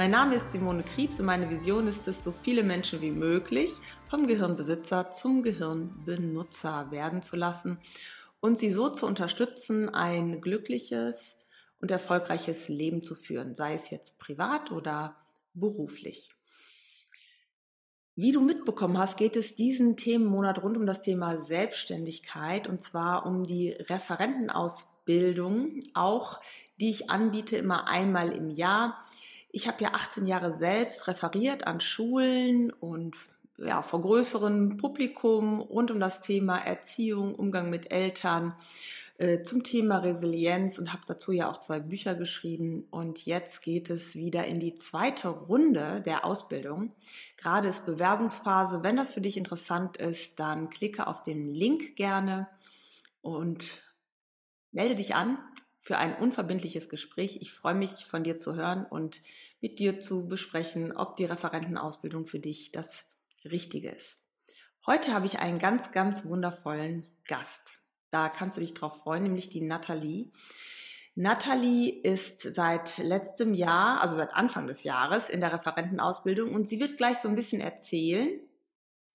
[0.00, 3.70] Mein Name ist Simone Kriebs und meine Vision ist es, so viele Menschen wie möglich
[4.08, 7.78] vom Gehirnbesitzer zum Gehirnbenutzer werden zu lassen
[8.40, 11.36] und sie so zu unterstützen, ein glückliches
[11.82, 15.16] und erfolgreiches Leben zu führen, sei es jetzt privat oder
[15.52, 16.30] beruflich.
[18.16, 23.26] Wie du mitbekommen hast, geht es diesen Themenmonat rund um das Thema Selbstständigkeit und zwar
[23.26, 26.40] um die Referentenausbildung, auch
[26.78, 29.04] die ich anbiete immer einmal im Jahr.
[29.52, 33.16] Ich habe ja 18 Jahre selbst referiert an Schulen und
[33.58, 38.54] ja, vor größerem Publikum rund um das Thema Erziehung, Umgang mit Eltern,
[39.18, 42.86] äh, zum Thema Resilienz und habe dazu ja auch zwei Bücher geschrieben.
[42.90, 46.94] Und jetzt geht es wieder in die zweite Runde der Ausbildung.
[47.36, 48.82] Gerade ist Bewerbungsphase.
[48.82, 52.48] Wenn das für dich interessant ist, dann klicke auf den Link gerne
[53.20, 53.82] und
[54.72, 55.36] melde dich an
[55.90, 57.38] für ein unverbindliches Gespräch.
[57.40, 59.20] Ich freue mich, von dir zu hören und
[59.60, 63.02] mit dir zu besprechen, ob die Referentenausbildung für dich das
[63.44, 64.20] Richtige ist.
[64.86, 67.80] Heute habe ich einen ganz, ganz wundervollen Gast.
[68.12, 70.30] Da kannst du dich drauf freuen, nämlich die Nathalie.
[71.16, 76.78] Nathalie ist seit letztem Jahr, also seit Anfang des Jahres in der Referentenausbildung und sie
[76.78, 78.30] wird gleich so ein bisschen erzählen,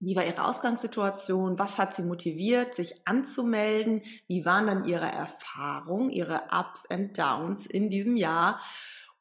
[0.06, 1.58] wie war ihre Ausgangssituation?
[1.58, 4.04] Was hat sie motiviert, sich anzumelden?
[4.28, 8.62] Wie waren dann ihre Erfahrungen, ihre Ups and Downs in diesem Jahr?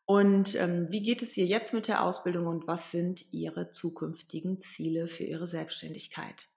[0.05, 4.61] Und ähm, wie geht es ihr jetzt mit der Ausbildung und was sind ihre zukünftigen
[4.61, 6.49] Ziele für ihre Selbstständigkeit?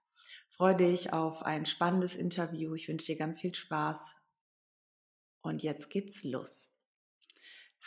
[0.50, 2.74] Freue dich auf ein spannendes Interview.
[2.74, 4.14] Ich wünsche dir ganz viel Spaß.
[5.40, 6.74] Und jetzt geht's los.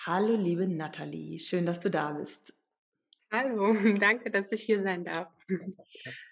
[0.08, 1.40] Hallo, liebe Nathalie.
[1.40, 2.56] Schön, dass du da bist.
[3.32, 5.30] Hallo, danke, dass ich hier sein darf.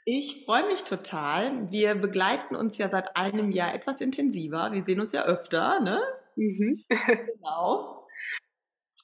[0.06, 1.72] Ich freue mich total.
[1.72, 4.72] Wir begleiten uns ja seit einem Jahr etwas intensiver.
[4.72, 6.02] Wir sehen uns ja öfter, ne?
[6.35, 6.84] Mhm.
[7.35, 8.08] Genau.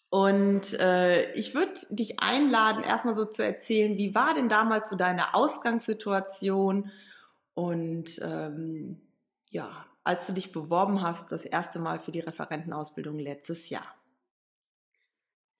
[0.09, 4.95] Und äh, ich würde dich einladen, erstmal so zu erzählen, wie war denn damals so
[4.95, 6.89] deine Ausgangssituation
[7.53, 9.01] und ähm,
[9.49, 13.94] ja, als du dich beworben hast, das erste Mal für die Referentenausbildung letztes Jahr.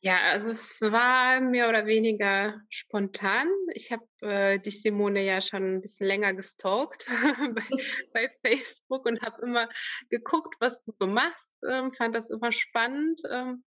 [0.02, 3.48] Ja, also es war mehr oder weniger spontan.
[3.74, 7.08] Ich habe äh, dich, Simone, ja schon ein bisschen länger gestalkt
[7.56, 7.64] bei,
[8.14, 9.68] bei, Facebook und habe immer
[10.10, 11.50] geguckt, was du so machst.
[11.68, 13.22] Ähm, fand das immer spannend.
[13.30, 13.64] Ähm,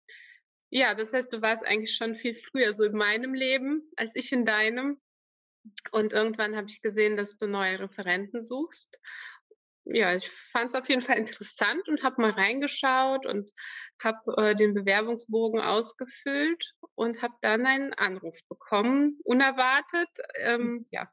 [0.69, 4.31] ja, das heißt, du warst eigentlich schon viel früher so in meinem Leben als ich
[4.31, 5.01] in deinem.
[5.91, 8.99] Und irgendwann habe ich gesehen, dass du neue Referenten suchst
[9.91, 13.51] ja, ich fand es auf jeden Fall interessant und habe mal reingeschaut und
[14.03, 20.09] habe äh, den Bewerbungsbogen ausgefüllt und habe dann einen Anruf bekommen, unerwartet.
[20.35, 20.85] Ähm, hm.
[20.91, 21.11] ja,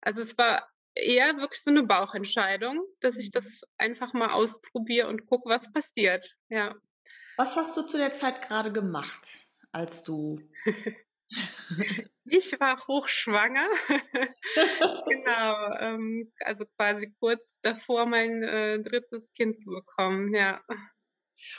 [0.00, 3.32] also es war eher wirklich so eine Bauchentscheidung, dass ich mhm.
[3.32, 6.36] das einfach mal ausprobiere und gucke, was passiert.
[6.48, 6.74] Ja.
[7.36, 9.38] Was hast du zu der Zeit gerade gemacht,
[9.72, 10.40] als du
[12.26, 13.68] Ich war hochschwanger.
[15.08, 20.62] genau, ähm, also quasi kurz davor, mein äh, drittes Kind zu bekommen, ja.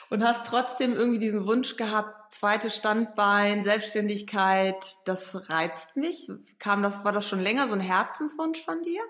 [0.09, 6.27] Und hast trotzdem irgendwie diesen Wunsch gehabt, zweites Standbein, Selbstständigkeit, das reizt mich.
[6.57, 9.01] Kam das, war das schon länger so ein Herzenswunsch von dir?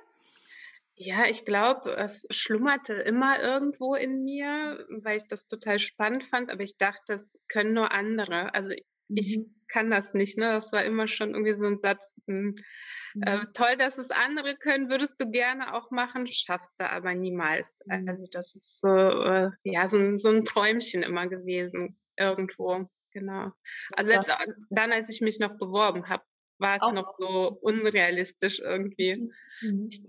[0.98, 6.52] Ja, ich glaube, es schlummerte immer irgendwo in mir, weil ich das total spannend fand,
[6.52, 8.54] aber ich dachte, das können nur andere.
[8.54, 8.72] Also
[9.10, 9.55] ich mhm.
[9.68, 10.38] Kann das nicht.
[10.38, 10.52] Ne?
[10.52, 12.16] Das war immer schon irgendwie so ein Satz.
[12.28, 12.56] Hm,
[13.22, 13.54] äh, mhm.
[13.54, 17.82] toll, dass es andere können, würdest du gerne auch machen, schaffst du aber niemals.
[17.86, 18.10] Mhm.
[18.10, 22.90] Also das ist so, äh, ja, so ein, so ein Träumchen immer gewesen irgendwo.
[23.12, 23.52] Genau.
[23.94, 24.30] Also selbst
[24.70, 26.24] dann, als ich mich noch beworben habe,
[26.58, 29.32] war es noch so unrealistisch irgendwie.
[29.62, 29.88] Mhm.
[29.90, 30.02] Ich,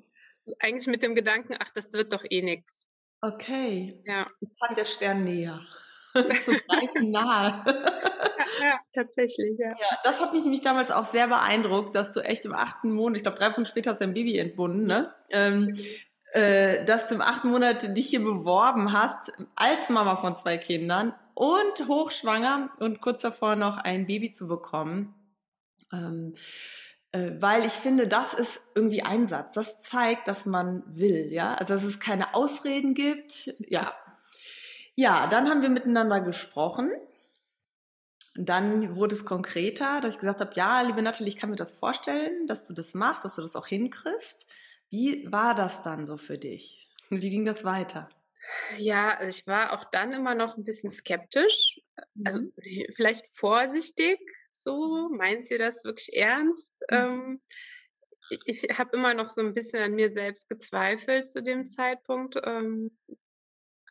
[0.60, 2.86] eigentlich mit dem Gedanken, ach, das wird doch eh nichts.
[3.20, 4.00] Okay.
[4.04, 4.28] Ja.
[4.60, 5.64] Kam der Stern näher.
[6.14, 7.64] so greifen nahe.
[8.60, 9.69] Ja, tatsächlich, ja.
[9.69, 9.98] ja.
[10.04, 13.22] Das hat mich nämlich damals auch sehr beeindruckt, dass du echt im achten Monat, ich
[13.22, 15.12] glaube drei Wochen später hast du dein Baby entbunden, ne?
[15.31, 15.75] Ähm,
[16.32, 21.14] äh, dass du im achten Monat dich hier beworben hast, als Mama von zwei Kindern
[21.34, 25.14] und hochschwanger und kurz davor noch ein Baby zu bekommen.
[25.92, 26.34] Ähm,
[27.12, 29.54] äh, weil ich finde, das ist irgendwie Einsatz.
[29.54, 31.54] Das zeigt, dass man will, ja.
[31.54, 33.52] Also, dass es keine Ausreden gibt.
[33.58, 33.94] Ja.
[34.94, 36.90] Ja, dann haben wir miteinander gesprochen
[38.38, 41.72] dann wurde es konkreter, dass ich gesagt habe, ja, liebe Natalie, ich kann mir das
[41.72, 44.46] vorstellen, dass du das machst, dass du das auch hinkriegst.
[44.90, 46.88] Wie war das dann so für dich?
[47.10, 48.08] Wie ging das weiter?
[48.78, 51.80] Ja, also ich war auch dann immer noch ein bisschen skeptisch,
[52.24, 52.52] also Mhm.
[52.94, 54.18] vielleicht vorsichtig
[54.50, 55.08] so.
[55.10, 56.72] Meint sie das wirklich ernst?
[56.90, 57.06] Mhm.
[57.06, 57.40] Ähm,
[58.30, 62.36] i ich habe immer noch so ein bisschen an mir selbst gezweifelt zu dem Zeitpunkt,
[62.44, 62.98] ähm,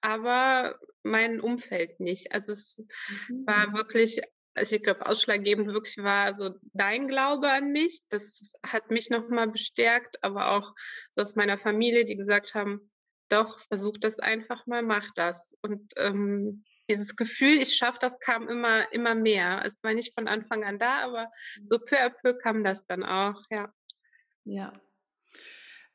[0.02, 2.34] aber mein Umfeld nicht.
[2.34, 3.48] Also, es Mhm.
[3.48, 4.22] war wirklich
[4.56, 8.00] also, ich glaube, ausschlaggebend wirklich war so dein Glaube an mich.
[8.10, 10.74] Das hat mich noch mal bestärkt, aber auch
[11.10, 12.92] so aus meiner Familie, die gesagt haben:
[13.30, 18.48] „Doch, versuch das einfach mal, mach das.“ Und, ähm, dieses Gefühl, ich schaffe das, kam
[18.48, 19.64] immer immer mehr.
[19.66, 21.32] Es war nicht von Anfang an da, aber
[21.64, 23.74] so peu à peu kam das dann auch, ja.
[24.46, 24.72] Ja.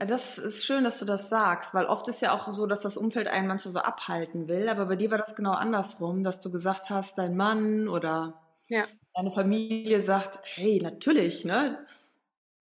[0.00, 2.80] Äh, das ist schön, dass du das sagst, weil oft ist ja auch so, dass
[2.80, 6.40] das Umfeld einen manchmal so abhalten will, aber bei dir war das genau andersrum, dass
[6.40, 8.88] du gesagt hast, dein Mann oder Ja.
[9.14, 11.86] deine Familie sagt: „Hey, natürlich, ne?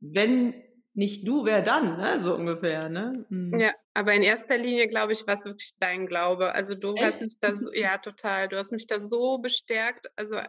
[0.01, 0.55] Wenn
[0.95, 3.25] nicht du, wer dann?“, ne, so ungefähr, ne?
[3.29, 3.61] Mhm.
[3.61, 6.53] Ja, aber in erster Linie, glaube ich, war's wirklich dein Glaube.
[6.53, 7.21] Also, du hast Echt?
[7.21, 8.47] mich da so ja, total.
[8.47, 10.07] Du hast mich da so bestärkt.
[10.15, 10.39] Also,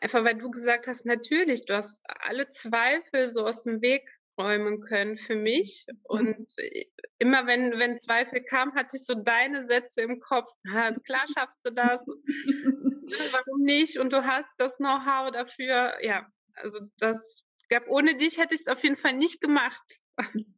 [0.00, 4.08] einfach weil du gesagt hast: „Natürlich, du hast alle Zweifel so aus dem Weg
[4.38, 6.86] räumen können für mich.“ Und, äh,
[7.18, 11.58] immer wenn wenn Zweifel kamen, hatte ich so deine Sätze im Kopf: „Ja, klar schaffst
[11.64, 12.02] du das,
[13.32, 13.98] warum nicht?
[13.98, 18.82] Und du hast das Know-how dafür.“ Ja, also, das gab ohne dich hätte ich's auf
[18.82, 19.82] jeden Fall nicht gemacht.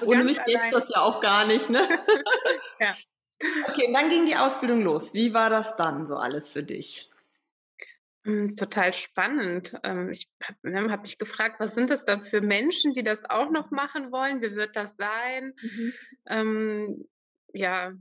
[0.00, 1.80] So Ohne mich gäbe es das ja auch gar nicht, ne?
[2.80, 2.96] Ja.
[3.68, 5.14] Okay, und dann ging die Ausbildung los.
[5.14, 7.10] Wie war das dann so alles für dich?
[8.24, 9.74] Hm, total spannend.
[9.82, 13.50] Ähm, ich habe ne, mich gefragt: „Was sind das dann für Menschen, die das auch
[13.50, 14.42] noch machen wollen?
[14.42, 15.92] Wie wird das sein?“ Mhm.
[16.26, 17.08] Ähm,
[17.52, 17.92] ja,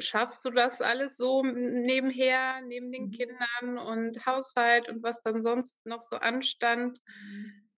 [0.00, 3.10] schaffst du das alles so nebenher, neben den Mhm.
[3.10, 7.00] Kindern und Haushalt und was dann sonst noch so anstand?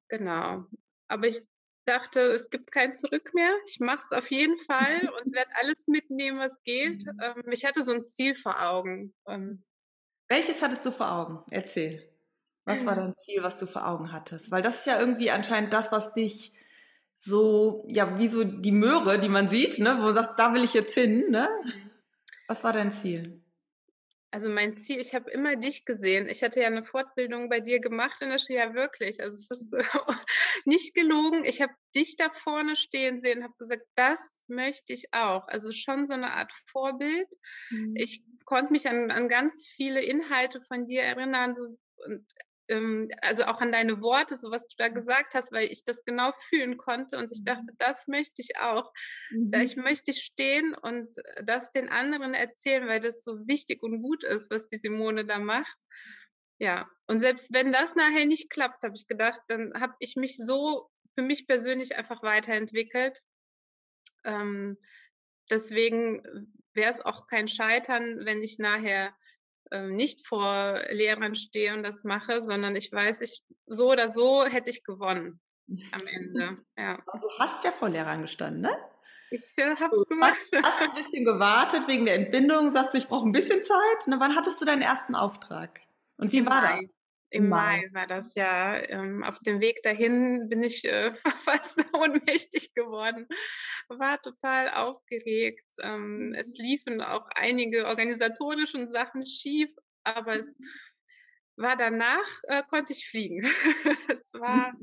[0.09, 0.67] Genau.
[1.09, 1.41] Aber ich
[1.87, 3.55] dachte, es gibt kein Zurück mehr.
[3.67, 7.03] Ich mache es auf jeden Fall und werde alles mitnehmen, was geht.
[7.03, 7.23] Mhm.
[7.23, 9.15] Ähm, ich hatte so 'n Ziel vor Augen.
[9.27, 9.65] Ähm
[10.29, 11.43] Welches hattest du vor Augen?
[11.51, 12.09] Erzähl.
[12.65, 14.51] Was war dein Ziel, was du vor Augen hattest?
[14.51, 16.53] Weil das ist ja irgendwie anscheinend das, was dich
[17.17, 20.65] so ja, wie so die Möhre, die man sieht, ne, wo man sagt: „Da will
[20.65, 21.49] ich jetzt hin“, ne?
[22.51, 23.43] Was war dein Ziel?
[24.35, 26.29] Also, mein Ziel ich habe immer dich gesehen.
[26.29, 29.23] Ich hatte ja 'ne Fortbildung bei dir gemacht in der Schule ja wirklich.
[29.23, 29.73] Also, es ist
[30.67, 31.45] nicht gelogen.
[31.45, 36.07] Ich habe dich da vorne stehen sehen, habe gesagt: „Das möchte ich auch.“ Also, schon
[36.07, 37.29] so 'ne Art Vorbild.
[37.71, 38.09] Mhm.
[38.09, 41.65] Ich konnte mich an an ganz viele Inhalte von dir erinnern, so
[42.07, 42.27] und,
[42.69, 46.05] ähm also, auch an deine Worte, so was du da gesagt hast, weil ich das
[46.05, 47.79] genau fühlen konnte und ich dachte: Mhm.
[47.79, 48.93] „Das möchte ich auch.“
[49.51, 49.79] Da ich Mhm.
[49.79, 54.51] möchte stehen und, äh, das den anderen erzählen, weil das so wichtig und gut ist,
[54.51, 55.77] was die Simone da macht.
[56.61, 60.37] Ja, und selbst wenn das nachher nicht klappt, habe ich gedacht, dann habe ich mich
[60.37, 63.21] so für mich persönlich einfach weiterentwickelt.
[64.25, 64.79] Ähm,
[65.51, 66.23] deswegen
[66.75, 69.17] wäre es auch kein Scheitern, wenn ich nachher,
[69.89, 74.71] nicht vor Lehrern stehe und das mache, sondern ich weiß, ich so oder so hätte
[74.71, 75.41] ich gewonnen
[75.93, 77.05] am Ende, ja.
[77.21, 78.71] Du hast ja vor Lehrern gestanden, ne?
[79.31, 80.39] Ich, äh, habe es hast gemacht.
[80.63, 84.17] hast 'n bisschen gewartet wegen der Entbindung, sagst du: „Ich brauche 'n bisschen Zeit“, ne?
[84.21, 85.81] Wann hattest du deinen ersten Auftrag?
[86.19, 86.81] Und wie war das?
[87.31, 87.83] Im Mai.
[87.83, 88.77] Mai war das, ja.
[88.89, 93.27] Ähm, auf dem Weg dahin bin ich, äh, fast ohnmächtig geworden,
[93.89, 95.67] war total aufgeregt.
[95.81, 99.71] Ähm, es liefen auch einige organisatorische Sachen schief,
[100.05, 100.59] aber es
[101.57, 103.43] war danach, äh, konnte ich fliegen.
[104.09, 104.75] Es war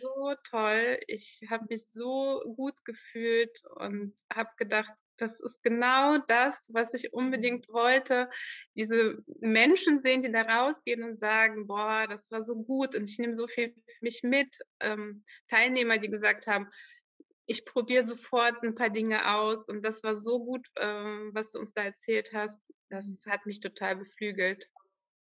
[0.00, 0.98] so toll.
[1.06, 7.12] Ich habe mich so gut gefühlt und habe gedacht: „Das ist genau das, was ich
[7.14, 8.30] unbedingt wollte.“
[8.76, 13.18] Diese Menschen sehen, die da rausgehen und sagen: „Boah, das war so gut und ich
[13.18, 16.68] nehme so viel für mich mit.“ Ähm, Teilnehmer, die gesagt haben:
[17.46, 21.60] „Ich probiere sofort 'n paar Dinge aus und das war so gut, ähm, was du
[21.60, 22.60] uns da erzählt hast.“
[22.90, 23.16] Mhm.
[23.16, 24.70] Das hat mich total beflügelt.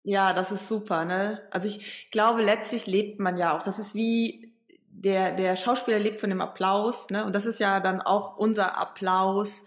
[0.04, 1.46] Ja, das ist super, ne?
[1.50, 4.54] Also, ich glaube, letztlich lebt man ja auch das ist wie
[4.90, 7.24] der der Schauspieler lebt von dem Applaus, ne?
[7.24, 9.66] Und das ist ja dann auch unser Applaus,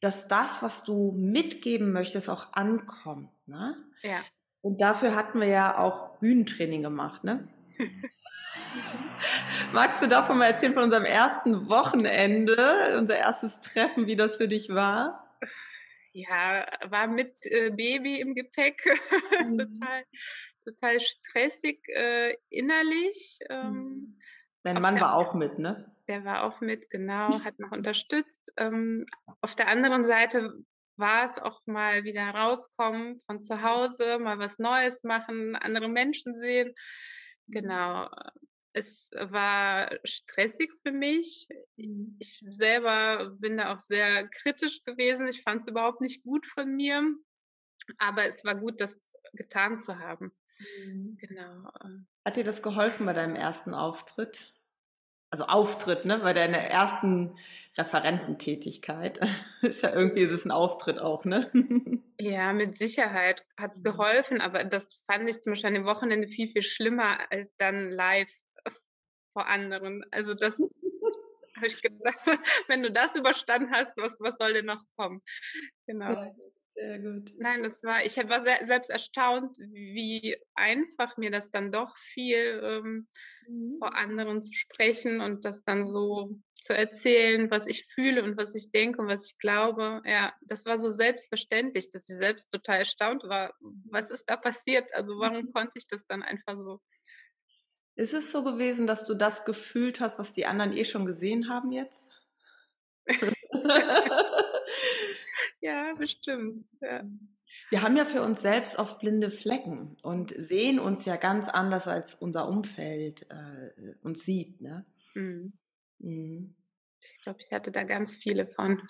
[0.00, 3.76] dass das, was du mitgeben möchtest, auch ankommt, ne?
[4.02, 4.20] Ja.
[4.60, 7.48] Und dafür hatten wir ja auch Bühnentraining gemacht, ne?
[9.72, 14.48] Magst du davon mal erzählen von unserem ersten Wochenende, unser erstes Treffen, wie das für
[14.48, 15.38] dich war?
[16.12, 18.82] Ja, war mit, äh, Baby im Gepäck
[19.44, 19.58] Mhm.
[19.58, 20.04] total
[20.64, 23.38] total stressig, äh, innerlich.
[23.48, 24.18] Ähm.
[24.62, 25.90] Dein Mann war auch mit, ne?
[26.08, 28.52] Der war auch mit, genau, hat noch unterstützt.
[28.56, 29.04] Ähm,
[29.40, 30.52] auf der anderen Seite
[30.96, 36.36] war es auch mal wieder rauskommen von zu Hause, mal was Neues machen, andere Menschen
[36.36, 36.74] sehen.
[37.46, 38.10] Genau.
[38.72, 41.48] Es war stressig für mich.
[41.76, 42.16] Mhm.
[42.18, 45.26] Ich selber bin da auch sehr kritisch gewesen.
[45.26, 47.02] Ich fand es überhaupt nicht gut von mir.
[47.98, 49.00] Aber es war gut, das
[49.32, 50.32] getan zu haben.
[50.58, 51.16] Mhm.
[51.20, 51.68] Genau.
[51.80, 52.04] äh.
[52.24, 54.52] Hat dir das geholfen bei deinem ersten Auftritt?
[55.30, 56.18] Also Auftritt, ne?
[56.18, 57.36] Bei deiner ersten
[57.76, 59.20] Referententätigkeit.
[59.62, 61.50] Ist ja irgendwie ist es ein Auftritt auch, ne?
[62.20, 63.84] Ja, mit Sicherheit hat es Mhm.
[63.84, 67.90] geholfen, aber das fand ich zum Beispiel an dem Wochenende viel, viel schlimmer als dann
[67.90, 68.32] live
[69.32, 70.04] vor anderen.
[70.10, 70.56] Also das
[71.56, 72.18] habe ich gedacht,
[72.68, 75.22] wenn du das überstanden hast, was, was soll denn noch kommen?
[75.86, 76.32] Genau.
[76.32, 77.32] Gut, sehr gut.
[77.36, 82.60] Nein, das war, ich war sehr, selbst erstaunt, wie einfach mir das dann doch fiel,
[82.62, 83.08] ähm,
[83.48, 83.78] Mhm.
[83.78, 88.54] vor anderen zu sprechen und das dann so zu erzählen, was ich fühle und was
[88.56, 90.02] ich denke und was ich glaube.
[90.04, 93.52] Ja, das war so selbstverständlich, dass ich selbst total erstaunt war.
[93.90, 94.92] Was ist da passiert?
[94.94, 96.80] Also warum konnte ich das dann einfach so?
[97.96, 101.50] Ist es so gewesen, dass du das gefühlt hast, was die anderen eh schon gesehen
[101.50, 102.10] haben jetzt?
[105.60, 106.64] Ja, bestimmt.
[106.80, 107.04] Ja.
[107.70, 111.86] Wir haben ja für uns selbst oft blinde Flecken und sehen uns ja ganz anders,
[111.88, 114.60] als unser Umfeld äh, uns sieht.
[114.60, 114.84] Ne?
[115.14, 115.52] Mhm.
[115.98, 116.54] Mhm.
[117.00, 118.82] Ich glaube, ich hatte da ganz viele von.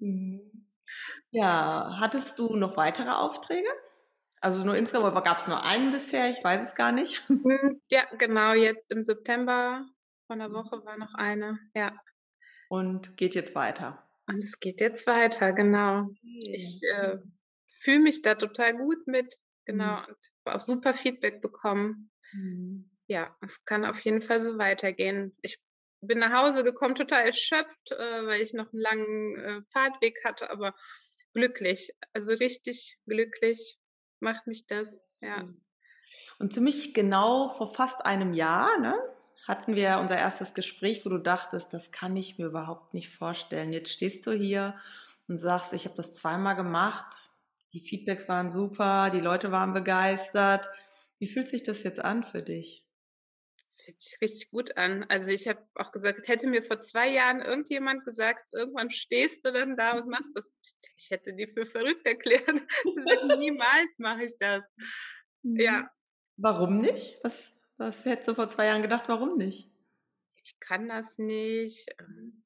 [0.00, 0.66] Mhm.
[1.30, 3.68] Ja, hattest du noch weitere Aufträge?
[4.40, 6.30] Also nur insgesamt, aber gab es nur einen bisher?
[6.30, 7.22] Ich weiß es gar nicht.
[7.28, 9.86] Hm, Ja, genau, jetzt im September
[10.26, 10.54] von der Mhm.
[10.54, 11.58] Woche war noch eine.
[11.74, 11.92] Ja.
[12.68, 14.03] Und geht jetzt weiter.
[14.26, 16.08] Und es geht jetzt weiter, genau.
[16.22, 17.18] Ich äh,
[17.80, 22.10] fühle mich da total gut mit, genau, und habe auch super Feedback bekommen.
[22.32, 22.90] Mhm.
[23.06, 25.36] Ja, es kann auf jeden Fall so weitergehen.
[25.42, 25.60] Ich
[26.00, 30.50] bin nach Hause gekommen, total erschöpft, äh, weil ich noch einen langen äh, Fahrtweg hatte,
[30.50, 30.74] aber
[31.34, 33.78] glücklich, also richtig glücklich
[34.20, 35.48] macht mich das, ja.
[36.38, 38.98] Und ziemlich genau vor fast einem Jahr, ne,
[39.46, 43.72] hatten wir unser erstes Gespräch, wo du dachtest, das kann ich mir überhaupt nicht vorstellen.
[43.72, 44.76] Jetzt stehst du hier
[45.28, 47.14] und sagst, ich habe das zweimal gemacht.
[47.72, 50.70] Die Feedbacks waren super, die Leute waren begeistert.
[51.18, 52.86] Wie fühlt sich das jetzt an für dich?
[53.82, 55.04] Fühlt sich richtig gut an.
[55.08, 59.52] Also ich habe auch gesagt, hätte mir vor zwei Jahren irgendjemand gesagt, irgendwann stehst du
[59.52, 60.48] dann da und machst das.
[60.96, 62.62] Ich hätte die für verrückt erklärt.
[63.38, 64.62] Niemals mache ich das.
[65.42, 65.90] Ja,
[66.36, 67.20] Warum nicht?
[67.22, 69.70] Was, was hättest du vor zwei Jahren gedacht, warum nicht?
[70.46, 71.86] ich kann das nicht.
[71.98, 72.44] ähm,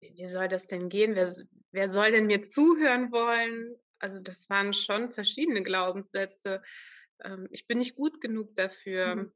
[0.00, 1.14] Wie soll das denn gehen?
[1.14, 1.32] Wer,
[1.70, 3.76] wer soll denn mir zuhören wollen?
[4.00, 6.60] Also das waren schon verschiedene Glaubenssätze.
[7.22, 9.32] Ähm, Ich bin nicht gut genug dafür.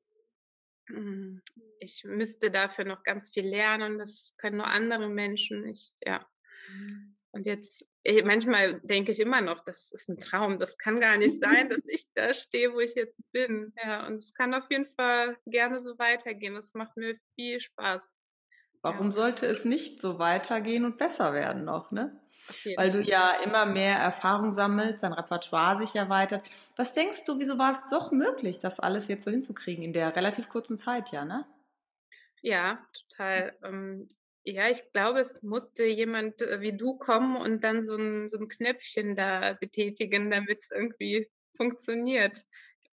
[0.88, 1.38] Mm,
[1.78, 3.99] Ich müsste dafür noch ganz viel lernen.
[3.99, 5.64] Das können nur andere Menschen.
[5.69, 6.26] Ich, ja.
[7.31, 7.87] Und jetzt,
[8.25, 10.59] manchmal denke ich immer noch, das ist ein Traum.
[10.59, 13.73] Das kann gar nicht sein, dass ich da stehe, wo ich jetzt bin.
[13.83, 16.55] Ja, und es kann auf jeden Fall gerne so weitergehen.
[16.55, 18.13] Das macht mir viel Spaß.
[18.83, 22.21] Warum sollte es nicht so weitergehen und besser werden noch, ne?
[22.77, 26.45] Weil du ja immer mehr Erfahrung sammelst, dein Repertoire sich erweitert.
[26.77, 30.15] Was denkst du, wieso war es doch möglich, das alles jetzt so hinzukriegen in der
[30.15, 31.47] relativ kurzen Zeit, ja, ne?
[32.43, 33.57] Ja, total.
[34.47, 38.39] Ja, ich glaube, es musste jemand äh, wie du kommen und dann so ein, so
[38.39, 42.45] ein Knöpfchen da betätigen, damit es irgendwie funktioniert.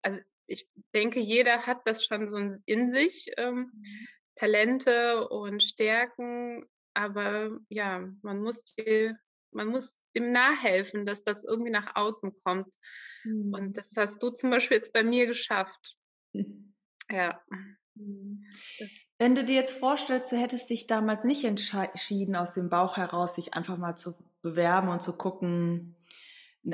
[0.01, 3.71] Also ich denke, jeder hat das schon so in sich, ähm,
[4.35, 9.13] Talente und Stärken, aber ja, man muss die,
[9.51, 12.73] man muss dem nachhelfen, dass das irgendwie nach außen kommt.
[13.53, 15.95] Und das hast du zum Beispiel jetzt bei mir geschafft.
[17.09, 17.43] Ja.
[19.21, 23.35] Wenn du dir jetzt vorstellst, du hättest dich damals nicht entschieden, aus dem Bauch heraus
[23.35, 25.95] sich einfach mal zu bewerben und zu gucken,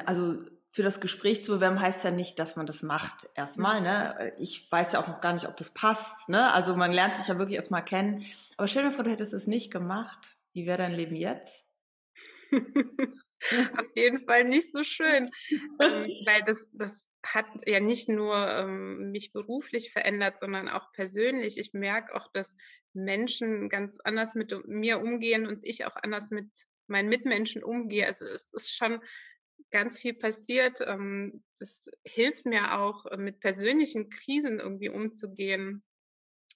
[0.05, 0.37] also
[0.69, 3.81] für das Gespräch zu bewerben heißt ja nicht, dass man das macht erstmal.
[3.81, 4.31] Ne?
[4.39, 6.29] Ich weiß ja auch noch gar nicht, ob das passt.
[6.29, 6.53] Ne?
[6.53, 8.25] Also man lernt sich ja wirklich erstmal kennen.
[8.55, 10.37] Aber stell dir vor, du hättest es nicht gemacht.
[10.53, 11.51] Wie wäre dein Leben jetzt?
[12.53, 15.29] Auf jeden Fall nicht so schön,
[15.81, 21.57] ähm, weil das, das hat ja nicht nur ähm, mich beruflich verändert, sondern auch persönlich.
[21.57, 22.55] Ich merke auch, dass
[22.93, 26.49] Menschen ganz anders mit mir umgehen und ich auch anders mit
[26.87, 28.07] meinen Mitmenschen umgehe.
[28.07, 29.01] Also es ist schon
[29.71, 30.79] ganz viel passiert.
[30.81, 35.83] Ähm, das hilft mir auch, äh, mit persönlichen Krisen irgendwie umzugehen,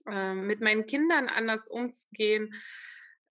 [0.10, 2.54] ähm, mit meinen Kindern anders umzugehen,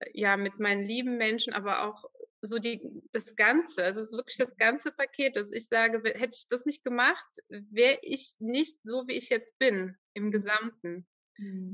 [0.01, 2.05] äh, ja, mit meinen lieben Menschen, aber auch
[2.43, 2.81] so die,
[3.13, 3.85] das Ganze.
[3.85, 7.27] Also es ist wirklich das ganze Paket, dass ich sage, hätte ich das nicht gemacht,
[7.49, 11.07] wäre ich nicht so, wie ich jetzt bin, im Gesamten.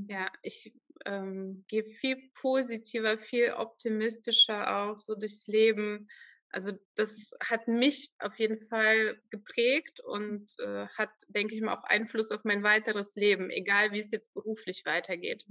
[0.08, 0.72] Ja, ich
[1.04, 6.08] ähm, gehe viel positiver, viel optimistischer auch so durchs Leben.
[6.50, 11.82] Also das hat mich auf jeden Fall geprägt und äh, hat, denke ich mal, auch
[11.84, 15.44] Einfluss auf mein weiteres Leben, egal wie es jetzt beruflich weitergeht.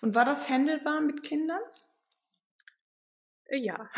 [0.00, 1.62] Und war das händelbar mit Kindern?
[3.50, 3.90] Ja.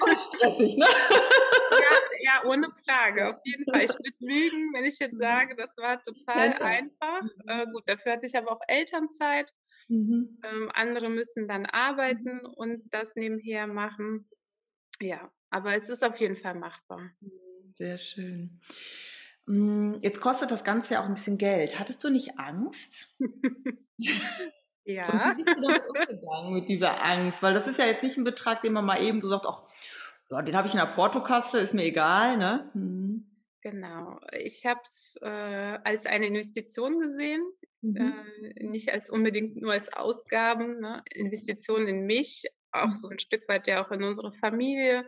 [0.00, 0.84] Oh, stressig, ne?
[1.70, 3.84] ja, ja, ohne Frage, auf jeden Fall.
[3.84, 6.60] Ich würde lügen, wenn ich jetzt sage, das war total Ja, ja.
[6.60, 7.22] einfach.
[7.46, 9.52] Äh, gut, dafür hatte ich aber auch Elternzeit.
[9.88, 10.38] Mhm.
[10.44, 14.28] Ähm, andere müssen dann arbeiten und das nebenher machen.
[15.00, 17.10] Ja, aber es ist auf jeden Fall machbar.
[17.76, 18.60] Sehr schön.
[19.46, 21.78] Mm, Jetzt kostet das Ganze ja auch ein bisschen Geld.
[21.78, 23.08] Hattest du nicht Angst?
[24.94, 25.30] Ja.
[25.30, 27.42] Und wie bist du damit umgegangen mit dieser Angst?
[27.42, 29.64] Weil das ist ja jetzt nicht ein Betrag, den man mal eben so sagt, ach,
[30.30, 32.70] ja, den habe ich in der Portokasse, ist mir egal, ne?
[32.74, 33.26] Mhm.
[33.62, 34.18] Genau.
[34.32, 37.42] Ich habe es äh, als eine Investition gesehen,
[37.82, 38.14] Mhm.
[38.42, 40.80] äh, nicht als unbedingt nur als Ausgaben.
[40.80, 41.02] Ne?
[41.14, 45.06] Investitionen in mich, auch so ein Stück weit ja auch in unsere Familie.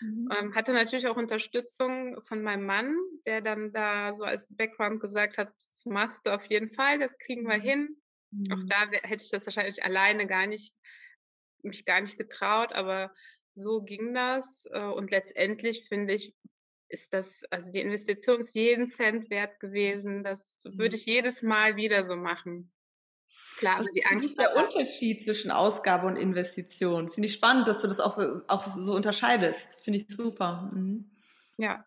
[0.00, 0.28] Mhm.
[0.36, 5.38] Ähm, hatte natürlich auch Unterstützung von meinem Mann, der dann da so als Background gesagt
[5.38, 7.96] hat, das machst du auf jeden Fall, das kriegen wir hin.
[8.52, 8.66] Auch Mhm.
[8.66, 10.74] da wär- hätte ich das wahrscheinlich alleine gar nicht,
[11.62, 13.12] mich gar nicht getraut, aber
[13.54, 14.64] so ging das.
[14.72, 16.34] äh, Und letztendlich finde ich,
[16.88, 20.22] ist das, also die Investition ist jeden Cent wert gewesen.
[20.22, 21.00] Das würde Mhm.
[21.00, 22.70] ich jedes Mal wieder so machen.
[23.56, 24.62] Klar, aber die ist Angst dich der da.
[24.64, 27.10] Unterschied zwischen Ausgabe und Investition?
[27.10, 29.80] Finde ich spannend, dass du das auch so, auch so unterscheidest.
[29.82, 30.70] Finde ich super.
[30.74, 31.10] Mhm.
[31.56, 31.86] Ja.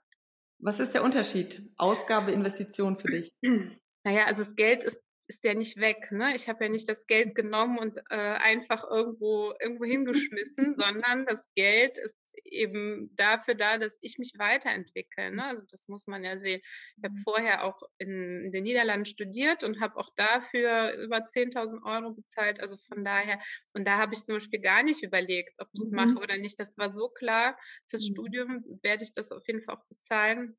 [0.60, 1.62] Was ist der Unterschied?
[1.78, 3.32] Ausgabe, Investition für dich?
[4.04, 6.12] Naja, also das Geld ist, ist ja nicht weg.
[6.12, 6.36] Ne?
[6.36, 11.52] Ich habe ja nicht das Geld genommen und äh, einfach irgendwo, irgendwo hingeschmissen, sondern das
[11.56, 12.16] Geld ist
[12.46, 15.32] eben dafür da, dass ich mich weiterentwickle.
[15.32, 15.44] Ne?
[15.46, 16.62] Also das muss man ja sehen.
[17.02, 21.84] Ich habe vorher auch in, in den Niederlanden studiert und habe auch dafür über 10.000
[21.84, 22.60] Euro bezahlt.
[22.62, 23.40] Also von daher,
[23.74, 25.96] und da habe ich zum Beispiel gar nicht überlegt, ob ich es Mhm.
[25.96, 26.60] mache oder nicht.
[26.60, 27.58] Das war so klar,
[27.90, 28.08] fürs Mhm.
[28.08, 30.58] Studium werde ich das auf jeden Fall auch bezahlen.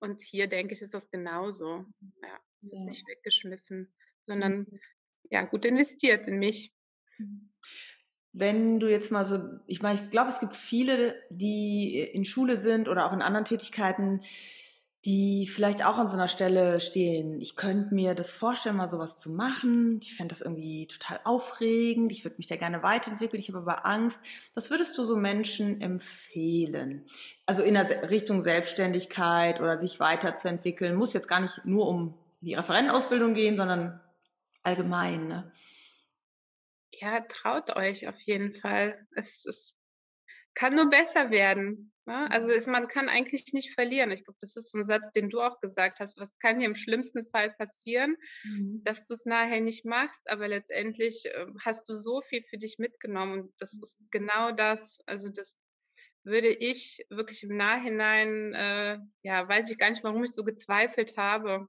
[0.00, 1.86] Und hier denke ich, ist das genauso.
[2.22, 2.84] Ja, es ist Ja.
[2.86, 3.92] nicht weggeschmissen,
[4.24, 4.66] sondern
[5.30, 6.72] ja, gut investiert in mich.
[8.32, 12.56] Wenn du jetzt mal so, ich meine, ich glaube, es gibt viele, die in Schule
[12.56, 14.22] sind oder auch in anderen Tätigkeiten,
[15.06, 17.40] die vielleicht auch an so einer Stelle stehen.
[17.40, 19.98] Ich könnte mir das vorstellen, mal sowas zu machen.
[20.02, 22.12] Ich fände das irgendwie total aufregend.
[22.12, 23.40] Ich würde mich da gerne weiterentwickeln.
[23.40, 24.20] Ich habe aber Angst.
[24.52, 27.06] Was würdest du so Menschen empfehlen?
[27.46, 30.94] Also in der Richtung Selbstständigkeit oder sich weiterzuentwickeln.
[30.94, 34.00] Muss jetzt gar nicht nur um die Referentenausbildung gehen, sondern
[34.62, 35.28] allgemein.
[35.28, 35.52] Ne?
[36.92, 39.06] Ja, traut euch auf jeden Fall.
[39.14, 39.76] Es, es
[40.54, 41.92] kann nur besser werden.
[42.06, 42.30] Ne?
[42.30, 44.10] Also es, man kann eigentlich nicht verlieren.
[44.10, 46.18] Ich glaube, das ist so ein Satz, den du auch gesagt hast.
[46.18, 48.16] Was kann dir im schlimmsten Fall passieren?
[48.84, 52.78] dass du es nachher nicht machst, aber letztendlich äh, hast du so viel für dich
[52.78, 54.98] mitgenommen und das ist genau das.
[55.06, 55.56] Also das
[56.24, 61.16] würde ich wirklich im Nachhinein, äh, ja, weiß ich gar nicht, warum ich so gezweifelt
[61.16, 61.68] habe.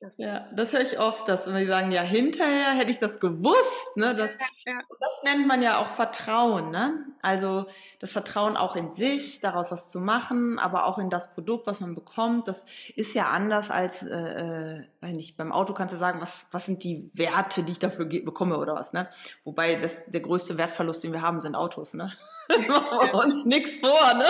[0.00, 3.20] das, Ja, das höre ich oft, dass immer die sagen, ja, hinterher hätte ich das
[3.20, 4.14] gewusst, ne?
[4.14, 4.30] Das,
[4.66, 7.04] ja, das nennt man ja auch Vertrauen, ne?
[7.20, 7.66] Also
[7.98, 11.80] das Vertrauen auch in sich, daraus was zu machen, aber auch in das Produkt, was
[11.80, 12.48] man bekommt.
[12.48, 16.46] Das ist ja anders als, äh, äh, weiß nicht, beim Auto kannst du sagen, was,
[16.50, 19.08] was sind die Werte, die ich dafür bekomme oder was, ne?
[19.44, 22.10] Wobei das, der größte Wertverlust, den wir haben, sind Autos, ne?
[22.68, 24.26] Machen wir uns nichts vor, ne?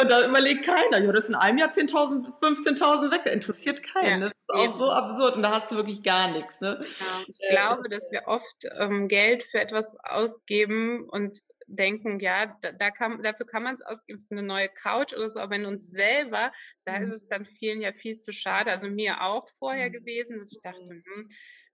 [0.00, 4.20] Und da überlegt keiner, ja, das ist in einem Jahr 10.000, 15.000 weg, interessiert keinen.
[4.22, 4.78] Ja, ist auch eben.
[4.78, 6.84] so absurd und da hast du wirklich gar nichts, ne?
[6.98, 7.24] genau.
[7.28, 12.72] Ich Äh, glaube, dass wir oft ähm, Geld für etwas ausgeben und denken, ja, da,
[12.72, 15.66] da kann, dafür kann man es ausgeben für eine neue Couch oder so, aber in
[15.66, 16.52] uns selber,
[16.84, 17.12] da ist Mhm.
[17.12, 18.70] es dann vielen ja viel zu schade.
[18.70, 19.90] Also mir auch vorher Mhm.
[19.90, 21.28] gewesen, dass ich dachte, hm,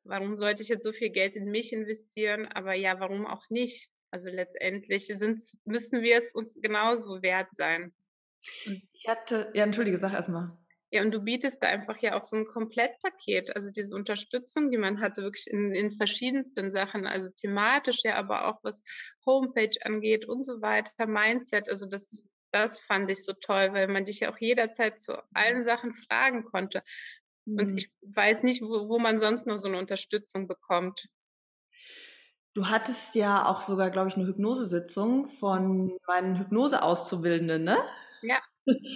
[0.05, 2.47] warum sollte ich jetzt so viel Geld in mich investieren?
[2.47, 3.91] Aber ja, warum auch nicht?
[4.11, 7.95] Also letztendlich sind's, müssen wir es uns genauso wert sein.
[8.93, 10.57] Ich hatte, ja, entschuldige, sag erst mal.
[10.95, 14.79] Ja, und du bietest da einfach ja auch so ein Komplettpaket, also diese Unterstützung, die
[14.79, 18.81] man hatte, wirklich in, in verschiedensten Sachen, also thematisch ja, aber auch was
[19.27, 24.05] Homepage angeht und so weiter, Mindset, also das, das fand ich so toll, weil man
[24.05, 26.85] dich ja auch jederzeit zu allen Sachen fragen konnte.
[27.57, 27.77] Und Mhm.
[27.77, 31.09] ich weiß nicht, wo, wo man sonst noch so eine Unterstützung bekommt.
[32.55, 37.79] Du hattest ja auch sogar, glaube ich, eine Hypnosesitzung von meinen Hypnose-Auszubildenden, ne?
[38.23, 38.41] Ja.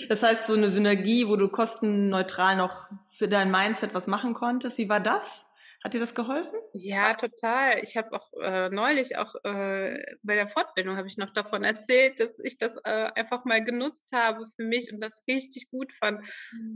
[0.09, 4.79] Das heißt, so eine Synergie, wo du kostenneutral noch für dein Mindset was machen konntest.
[4.79, 5.45] Wie war das?
[5.85, 6.59] Hat dir das geholfen?
[6.73, 7.79] Ja, total.
[7.83, 12.19] Ich habe auch äh, neulich auch äh, bei der Fortbildung habe ich noch davon erzählt,
[12.19, 16.27] dass ich das äh, einfach mal genutzt habe für mich und das richtig gut fand.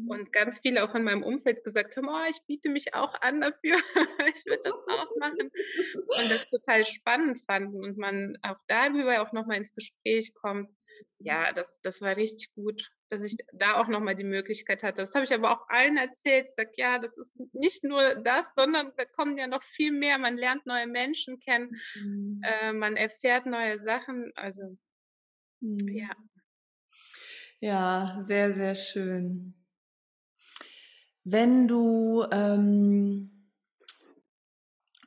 [0.07, 3.41] Und ganz viele auch in meinem Umfeld gesagt haben, oh, ich biete mich auch an
[3.41, 3.77] dafür,
[4.37, 5.51] ich würde das auch machen.
[5.91, 10.71] Und das total spannend fanden und man auch darüber auch nochmal ins Gespräch kommt.
[11.19, 15.03] Ja, das, das war richtig gut, dass ich da auch nochmal die Möglichkeit hatte.
[15.03, 16.47] Das habe ich aber auch allen erzählt.
[16.49, 20.19] Ich sage, ja, das ist nicht nur das, sondern da kommen ja noch viel mehr.
[20.19, 22.41] Man lernt neue Menschen kennen, mhm.
[22.45, 24.33] äh, man erfährt neue Sachen.
[24.35, 24.77] Also,
[25.61, 25.88] mhm.
[25.88, 26.11] ja.
[27.61, 29.55] Ja, sehr, sehr schön.
[31.25, 33.42] Wenn du ähm,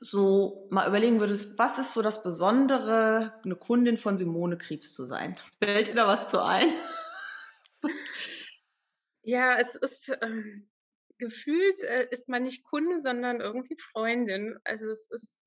[0.10, 5.06] so mal überlegen würdest, was ist so das Besondere, eine Kundin von Simone Krebs zu
[5.06, 5.34] sein?
[5.62, 6.68] Fällt dir da was zu ein?
[9.28, 10.70] Ja, es ist ähm,
[11.18, 14.60] gefühlt äh, ist man nicht Kunde, sondern irgendwie Freundin.
[14.64, 15.44] Also es ist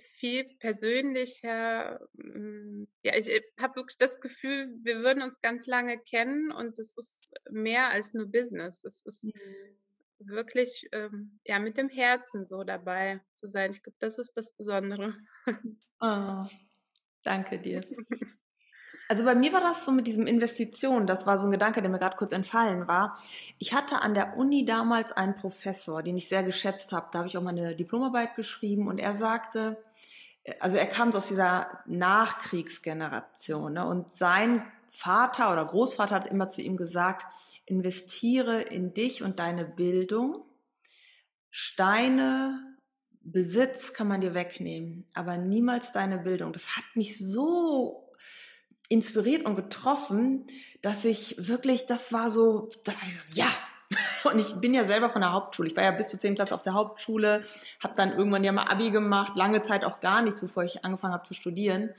[0.00, 2.00] viel persönlicher.
[2.14, 6.96] Mm, ja, ich habe wirklich das Gefühl, wir würden uns ganz lange kennen und es
[6.96, 8.82] ist mehr als nur Business.
[8.84, 9.78] Es ist mhm.
[10.18, 13.72] Wirklich ähm, ja mit dem Herzen so dabei zu sein.
[13.72, 15.14] Ich glaube, das ist das Besondere.
[16.00, 16.44] Oh,
[17.22, 17.80] danke dir.
[19.10, 21.90] Also bei mir war das so mit diesem Investitionen, das war so ein Gedanke, der
[21.90, 23.18] mir gerade kurz entfallen war.
[23.56, 27.08] Ich hatte an der Uni damals einen Professor, den ich sehr geschätzt habe.
[27.10, 29.82] Da habe ich auch meine Diplomarbeit geschrieben und er sagte,
[30.60, 33.86] also er kam so aus dieser Nachkriegsgeneration ne?
[33.86, 37.24] und sein Vater oder Großvater hat immer zu ihm gesagt,
[37.68, 40.44] investiere in dich und deine Bildung.
[41.50, 42.68] Steine,
[43.20, 46.52] Besitz kann man dir wegnehmen, aber niemals deine Bildung.
[46.52, 48.08] Das hat mich so
[48.88, 50.46] inspiriert und getroffen,
[50.80, 53.48] dass ich wirklich, das war so, dass ich gesagt, ja,
[54.30, 55.68] und ich bin ja selber von der Hauptschule.
[55.68, 56.34] Ich war ja bis zur 10.
[56.34, 57.44] Klasse auf der Hauptschule,
[57.82, 61.14] habe dann irgendwann ja mal Abi gemacht, lange Zeit auch gar nichts, bevor ich angefangen
[61.14, 61.90] habe zu studieren.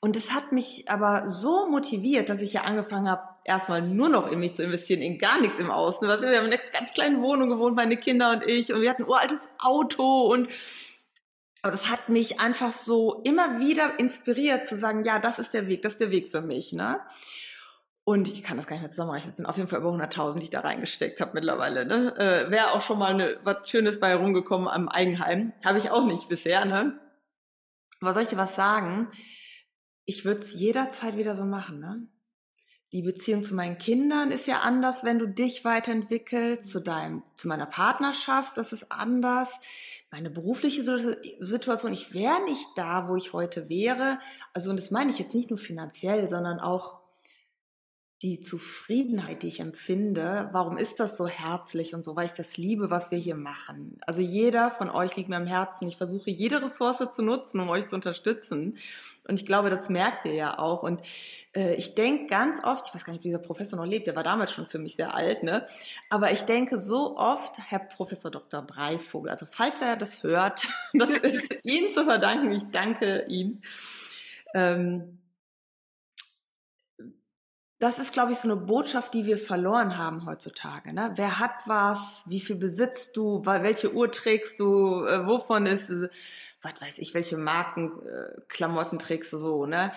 [0.00, 4.30] Und es hat mich aber so motiviert, dass ich ja angefangen habe, erstmal nur noch
[4.30, 6.06] in mich zu investieren, in gar nichts im Außen.
[6.06, 9.02] Wir haben in einer ganz kleinen Wohnung gewohnt, meine Kinder und ich, und wir hatten
[9.02, 10.48] ein uraltes Auto und
[11.64, 15.68] aber das hat mich einfach so immer wieder inspiriert zu sagen, ja, das ist der
[15.68, 17.00] Weg, das ist der Weg für mich, ne?
[18.04, 19.30] Und ich kann das gar nicht mehr zusammenrechnen.
[19.30, 21.86] Es sind auf jeden Fall über 100.000, die ich da reingesteckt habe mittlerweile.
[21.86, 22.12] Ne?
[22.16, 25.52] Äh, Wäre auch schon mal eine, was Schönes bei rumgekommen am Eigenheim.
[25.64, 26.64] Habe ich auch nicht bisher.
[26.64, 26.98] Ne?
[28.00, 29.08] Aber soll ich dir was sagen?
[30.04, 31.78] Ich würde es jederzeit wieder so machen.
[31.78, 32.08] Ne?
[32.92, 36.70] Die Beziehung zu meinen Kindern ist ja anders, wenn du dich weiterentwickelst.
[36.70, 39.48] Zu, deinem, zu meiner Partnerschaft, das ist anders.
[40.10, 40.84] Meine berufliche
[41.40, 44.18] Situation, ich wäre nicht da, wo ich heute wäre.
[44.52, 47.01] Also, und das meine ich jetzt nicht nur finanziell, sondern auch
[48.22, 52.56] die Zufriedenheit, die ich empfinde, warum ist das so herzlich und so, weil ich das
[52.56, 53.98] liebe, was wir hier machen.
[54.06, 55.88] Also jeder von euch liegt mir am Herzen.
[55.88, 58.78] Ich versuche jede Ressource zu nutzen, um euch zu unterstützen.
[59.26, 60.84] Und ich glaube, das merkt ihr ja auch.
[60.84, 61.02] Und
[61.56, 64.14] äh, ich denke ganz oft, ich weiß gar nicht, wie dieser Professor noch lebt, der
[64.14, 65.66] war damals schon für mich sehr alt, ne?
[66.08, 68.62] Aber ich denke so oft, Herr Professor Dr.
[68.62, 72.52] Breivogel, also falls er das hört, das ist Ihnen zu verdanken.
[72.52, 73.62] Ich danke Ihnen.
[74.54, 75.18] Ähm,
[77.82, 80.92] das ist, glaube ich, so eine Botschaft, die wir verloren haben heutzutage.
[80.92, 81.10] Ne?
[81.16, 82.22] Wer hat was?
[82.28, 83.44] Wie viel besitzt du?
[83.44, 85.04] Welche Uhr trägst du?
[85.04, 89.66] Äh, wovon ist, was weiß ich, welche Markenklamotten äh, trägst du so?
[89.66, 89.92] Ne?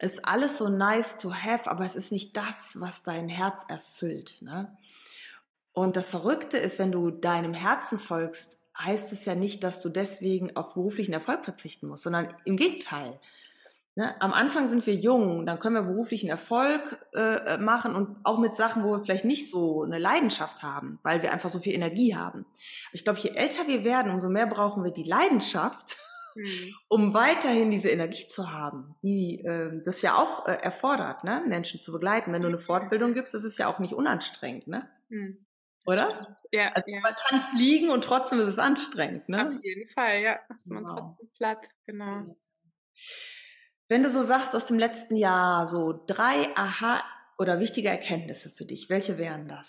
[0.00, 4.42] Ist alles so nice to have, aber es ist nicht das, was dein Herz erfüllt.
[4.42, 4.76] Ne?
[5.72, 9.90] Und das Verrückte ist, wenn du deinem Herzen folgst, heißt es ja nicht, dass du
[9.90, 13.20] deswegen auf beruflichen Erfolg verzichten musst, sondern im Gegenteil.
[13.98, 14.14] Ne?
[14.20, 18.54] Am Anfang sind wir jung, dann können wir beruflichen Erfolg äh, machen und auch mit
[18.54, 22.14] Sachen, wo wir vielleicht nicht so eine Leidenschaft haben, weil wir einfach so viel Energie
[22.14, 22.46] haben.
[22.92, 25.96] Ich glaube, je älter wir werden, umso mehr brauchen wir die Leidenschaft,
[26.36, 26.74] mhm.
[26.88, 31.42] um weiterhin diese Energie zu haben, die äh, das ja auch äh, erfordert, ne?
[31.48, 32.32] Menschen zu begleiten.
[32.32, 34.88] Wenn du eine Fortbildung gibst, ist es ja auch nicht unanstrengend, ne?
[35.08, 35.44] Mhm.
[35.86, 36.36] Oder?
[36.52, 37.00] Ja, also ja.
[37.00, 39.48] Man kann fliegen und trotzdem ist es anstrengend, ne?
[39.48, 40.38] Auf jeden Fall, ja.
[40.56, 41.00] Ist man genau.
[41.00, 42.36] trotzdem platt, genau.
[43.88, 47.02] Wenn du so sagst aus dem letzten Jahr, so drei Aha
[47.38, 49.66] oder wichtige Erkenntnisse für dich, welche wären das?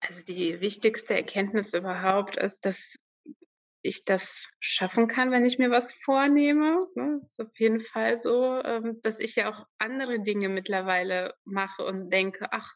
[0.00, 2.96] Also die wichtigste Erkenntnis überhaupt ist, dass
[3.80, 6.78] ich das schaffen kann, wenn ich mir was vornehme.
[6.94, 7.20] Ne?
[7.30, 12.10] Ist auf jeden Fall so, ähm, dass ich ja auch andere Dinge mittlerweile mache und
[12.10, 12.74] denke, ach,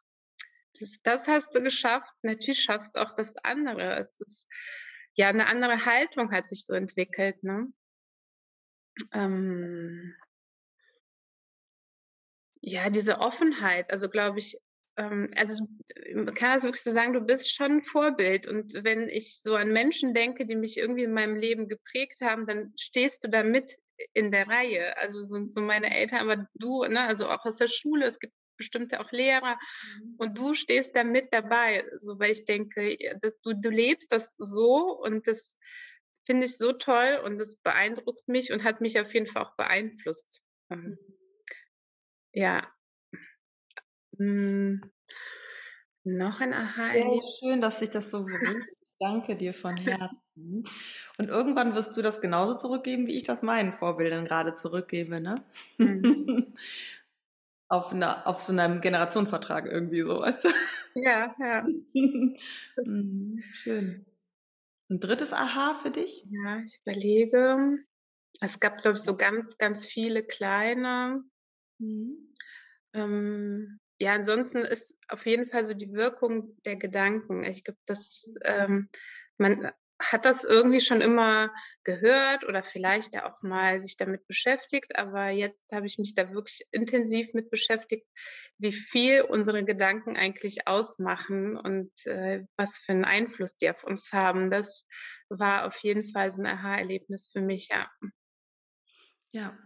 [0.78, 2.12] das, das hast du geschafft.
[2.22, 3.96] Natürlich schaffst du auch das andere.
[3.96, 4.46] Es ist
[5.14, 7.42] ja eine andere Haltung hat sich so entwickelt.
[7.42, 7.72] Ne?
[9.12, 10.14] Ähm,
[12.60, 14.58] ja, diese Offenheit, also glaube ich,
[14.96, 15.56] ähm, also
[16.12, 18.46] man kann das wirklich so sagen, du bist schon ein Vorbild.
[18.46, 22.46] Und wenn ich so an Menschen denke, die mich irgendwie in meinem Leben geprägt haben,
[22.46, 23.78] dann stehst du da mit
[24.12, 24.96] in der Reihe.
[24.98, 28.34] Also sind so meine Eltern, aber du, ne, also auch aus der Schule, es gibt
[28.58, 30.14] bestimmte auch Lehrer mhm.
[30.18, 32.98] und du stehst da mit dabei, so weil ich denke,
[33.42, 35.56] du, du lebst das so und das
[36.28, 39.56] finde ich so toll und das beeindruckt mich und hat mich auf jeden Fall auch
[39.56, 40.42] beeinflusst.
[40.70, 40.98] Ähm,
[42.32, 42.74] Ja.
[44.18, 44.80] Hm,
[46.04, 46.52] noch ein
[46.90, 47.32] Sehr Aha-Erlebnis?
[47.38, 48.64] schön, dass sich das so berührt.
[48.80, 50.66] Ich danke dir von Herzen.
[51.18, 55.44] Und irgendwann wirst du das genauso zurückgeben, wie ich das meinen Vorbildern gerade zurückgebe, ne?
[55.82, 56.28] Mhm.
[57.70, 60.48] Auf 'ner auf so 'nem Generationenvertrag irgendwie so, weißt du?
[60.94, 61.72] Ja, ja.
[62.84, 64.06] Mhm, schön.
[64.90, 66.24] 'N drittes Aha für dich?
[66.30, 67.78] Ja, ich überlege.
[68.40, 71.22] Es gab, glaube ich, so ganz, ganz viele kleine.
[71.78, 72.32] Mhm.
[72.94, 77.44] Ähm, ja, ansonsten ist auf jeden Fall so die Wirkung der Gedanken.
[77.44, 78.90] Ich glaube, das ähm,
[79.38, 81.52] man hat das irgendwie schon immer
[81.84, 86.32] gehört oder vielleicht ja auch mal sich damit beschäftigt, aber jetzt habe ich mich da
[86.32, 88.06] wirklich intensiv mit beschäftigt,
[88.58, 94.12] wie viel unsere Gedanken eigentlich ausmachen und, äh, was für 'n Einfluss die auf uns
[94.12, 94.50] haben.
[94.50, 94.84] Das
[95.28, 97.88] war auf jeden Fall so 'n Aha-Erlebnis für mich, ja.
[99.32, 99.56] Ja.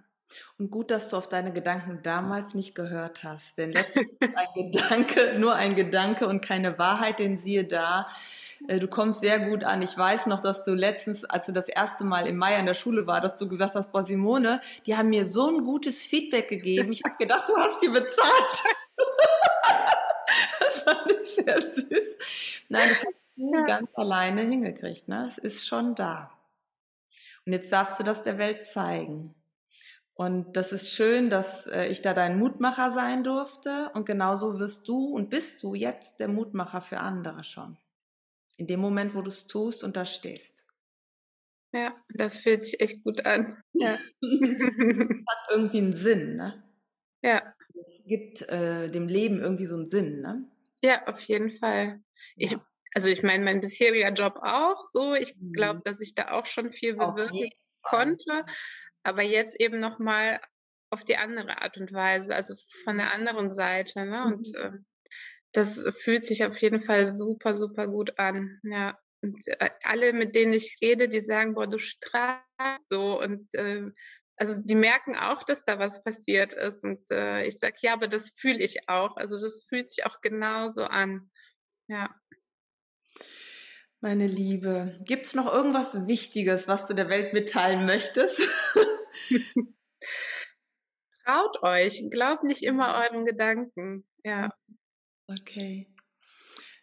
[0.58, 4.72] Und gut, dass du auf deine Gedanken damals nicht gehört hast, denn letztlich ist ein
[4.72, 8.08] Gedanke nur ein Gedanke und keine Wahrheit, denn siehe da,
[8.68, 9.82] du kommst sehr gut an.
[9.82, 12.74] Ich weiß noch, dass du letztens, als du das erste Mal im Mai an der
[12.74, 16.48] Schule war, dass du gesagt hast: „Boah, Simone, die haben mir so 'n gutes Feedback
[16.48, 16.92] gegeben.
[16.92, 18.62] Ich habe gedacht, du hast die bezahlt.“
[20.60, 22.16] Das fand ich sehr süß.
[22.68, 23.14] Nein, das hast
[23.52, 23.64] du Ja.
[23.64, 25.26] ganz alleine hingekriegt, ne?
[25.28, 26.32] Es ist schon da.
[27.46, 29.34] Und jetzt darfst du das der Welt zeigen.
[30.14, 34.88] Und das ist schön, dass, äh, ich da dein Mutmacher sein durfte und genauso wirst
[34.88, 37.78] du und bist du jetzt der Mutmacher für andere schon.
[38.58, 40.66] In dem Moment, wo du's tust und da stehst.
[41.74, 43.62] Ja, das fühlt sich echt gut an.
[43.72, 43.98] Ja.
[45.28, 46.62] Hat irgendwie 'n Sinn, ne?
[47.22, 47.54] Ja.
[47.80, 50.46] Es gibt, äh, dem Leben irgendwie so 'n Sinn, ne?
[50.84, 52.00] Ja, auf jeden Fall.
[52.38, 52.64] Ich Ja.
[52.94, 55.14] also, ich meine, mein bisheriger Job auch so.
[55.14, 55.82] Ich glaube, Mhm.
[55.84, 57.48] dass ich da auch schon viel bewirken
[57.82, 58.44] konnte,
[59.04, 60.40] aber jetzt eben noch mal
[60.90, 64.26] auf die andere Art und Weise, also, von der anderen Seite, ne?
[64.26, 64.84] Und, Mhm.
[65.52, 68.98] Das fühlt sich auf jeden Fall super, super gut an, ja.
[69.22, 72.44] Und, äh, alle, mit denen ich rede, die sagen: „Boah, du strahlst
[72.88, 73.92] so“ und, ähm
[74.36, 78.08] also, die merken auch, dass da was passiert ist und, äh, ich sage: „Ja, aber
[78.08, 81.30] das fühle ich auch.“ Also, das fühlt sich auch genauso an.
[81.88, 82.14] Ja.
[84.00, 88.40] Meine Liebe, gibt's noch irgendwas Wichtiges, was du der Welt mitteilen möchtest?
[91.24, 94.50] Traut euch, glaubt nicht immer euren Gedanken, ja.
[95.40, 95.86] Okay.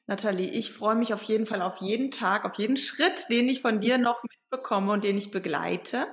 [0.08, 3.62] Nathalie, ich freue mich auf jeden Fall auf jeden Tag, auf jeden Schritt, den ich
[3.62, 6.08] von dir noch mitbekomme und den ich begleite.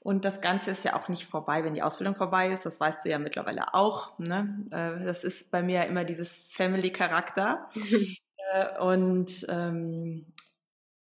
[0.00, 2.64] Und das Ganze ist ja auch nicht vorbei, wenn die Ausbildung vorbei ist.
[2.64, 4.64] Das weißt du ja mittlerweile auch, ne?
[4.70, 7.66] Äh, das ist bei mir ja immer dieses Family-Charakter.
[8.54, 10.24] Äh, und, ähm,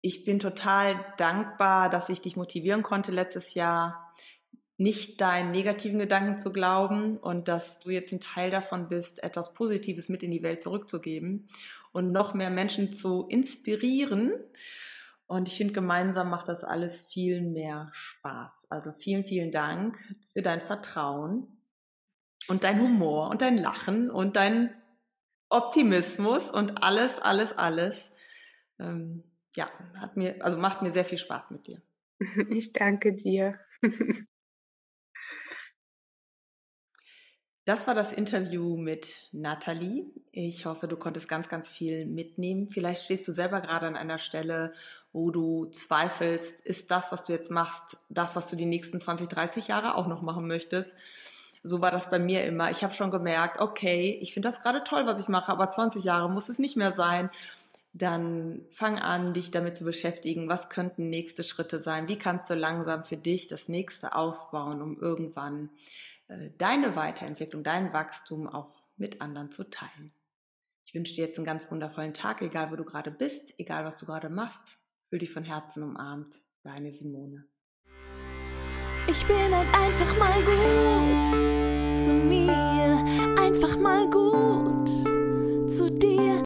[0.01, 4.15] ich bin total dankbar, dass ich dich motivieren konnte letztes Jahr,
[4.79, 9.55] nicht deinen negativen Gedanken zu glauben und dass du jetzt 'n Teil davon bist, etwas
[9.55, 11.49] Positives mit in die Welt zurückzugeben
[11.93, 14.33] und noch mehr Menschen zu inspirieren.
[15.27, 18.67] Und ich finde, gemeinsam macht das alles viel mehr Spaß.
[18.71, 19.99] Also, vielen, vielen Dank
[20.31, 21.59] für dein Vertrauen
[22.49, 24.75] und dein Humor und dein Lachen und dein
[25.51, 27.97] Optimismus und alles, alles, alles.
[28.81, 29.25] Ähm,
[29.57, 31.83] ja, hat mir also, macht mir sehr viel Spaß mit dir.
[32.51, 33.59] Ich danke dir.
[37.69, 40.07] Das war das Interview mit Nathalie.
[40.33, 42.71] Ich hoffe, du konntest ganz, ganz viel mitnehmen.
[42.71, 44.73] Vielleicht stehst du selber grade an einer Stelle,
[45.13, 49.29] wo du zweifelst: „Ist das, was du jetzt machst, das, was du die nächsten 20,
[49.29, 50.97] 30 Jahre auch noch machen möchtest?“
[51.63, 52.71] So war das bei mir immer.
[52.71, 56.05] Ich habe schon gemerkt: „Okay, ich finde das grade toll, was ich mache, aber 20
[56.05, 57.29] Jahre muss es nicht mehr sein.“
[57.93, 62.09] Dann fang an, dich damit zu beschäftigen: „Was könnten nächste Schritte sein?
[62.09, 65.69] Wie kannst du langsam für dich das Nächste aufbauen, um irgendwann,
[66.29, 70.13] äh, deine Weiterentwicklung, dein Wachstum auch mit anderen zu teilen.
[70.85, 73.97] Ich wünsche dir jetzt einen ganz wundervollen Tag, egal wo du gerade bist, egal was
[73.97, 74.79] du gerade machst.
[75.09, 76.41] Fühl dich von Herzen umarmt.
[76.63, 77.47] Deine Simone.
[79.07, 81.29] Ich bin halt einfach mal gut
[81.97, 83.05] zu mir,
[83.39, 84.89] einfach mal gut
[85.71, 86.43] zu dir.